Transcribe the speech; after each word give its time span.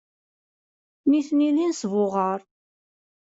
Nitni 1.09 1.49
d 1.55 1.57
inesbuɣar. 1.63 2.39